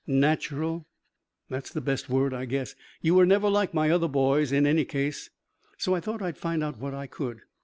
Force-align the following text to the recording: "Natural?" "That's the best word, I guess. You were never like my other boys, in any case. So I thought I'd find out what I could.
"Natural?" 0.07 0.87
"That's 1.47 1.71
the 1.71 1.79
best 1.79 2.09
word, 2.09 2.33
I 2.33 2.45
guess. 2.45 2.73
You 3.03 3.13
were 3.13 3.25
never 3.27 3.47
like 3.51 3.75
my 3.75 3.91
other 3.91 4.07
boys, 4.07 4.51
in 4.51 4.65
any 4.65 4.83
case. 4.83 5.29
So 5.77 5.93
I 5.93 5.99
thought 5.99 6.23
I'd 6.23 6.39
find 6.39 6.63
out 6.63 6.79
what 6.79 6.95
I 6.95 7.05
could. 7.05 7.41